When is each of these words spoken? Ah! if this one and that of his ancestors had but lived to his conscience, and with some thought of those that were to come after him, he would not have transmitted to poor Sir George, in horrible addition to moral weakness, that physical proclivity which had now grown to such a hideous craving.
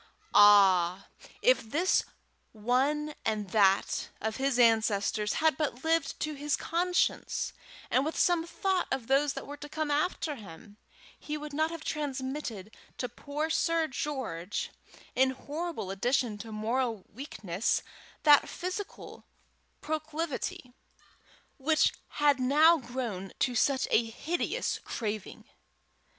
Ah! 0.33 1.09
if 1.43 1.61
this 1.61 2.05
one 2.53 3.13
and 3.23 3.51
that 3.51 4.09
of 4.19 4.37
his 4.37 4.57
ancestors 4.57 5.33
had 5.33 5.57
but 5.57 5.83
lived 5.83 6.19
to 6.21 6.33
his 6.33 6.55
conscience, 6.57 7.53
and 7.91 8.03
with 8.03 8.17
some 8.17 8.47
thought 8.47 8.87
of 8.91 9.05
those 9.05 9.33
that 9.33 9.45
were 9.45 9.57
to 9.57 9.69
come 9.69 9.91
after 9.91 10.33
him, 10.37 10.77
he 11.19 11.37
would 11.37 11.53
not 11.53 11.69
have 11.69 11.83
transmitted 11.83 12.75
to 12.97 13.07
poor 13.07 13.51
Sir 13.51 13.85
George, 13.87 14.71
in 15.13 15.29
horrible 15.29 15.91
addition 15.91 16.39
to 16.39 16.51
moral 16.51 17.05
weakness, 17.13 17.83
that 18.23 18.49
physical 18.49 19.23
proclivity 19.81 20.73
which 21.59 21.93
had 22.13 22.39
now 22.39 22.77
grown 22.77 23.33
to 23.37 23.53
such 23.53 23.87
a 23.91 24.03
hideous 24.03 24.79
craving. 24.83 25.45